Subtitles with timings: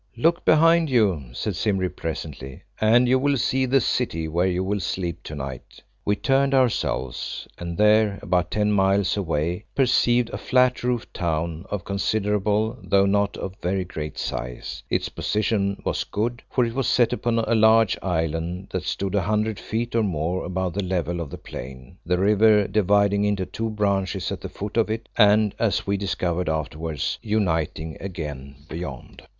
[0.17, 4.79] "Look behind you," said Simbri presently, "and you will see the city where you will
[4.79, 10.81] sleep to night." We turned ourselves, and there, about ten miles away, perceived a flat
[10.83, 14.81] roofed town of considerable, though not of very great size.
[14.89, 19.21] Its position was good, for it was set upon a large island that stood a
[19.21, 23.69] hundred feet or more above the level of the plain, the river dividing into two
[23.69, 29.21] branches at the foot of it, and, as we discovered afterwards, uniting again beyond.